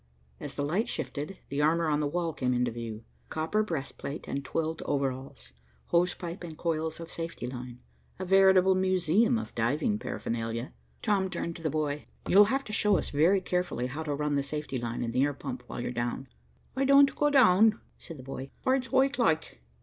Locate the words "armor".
1.61-1.87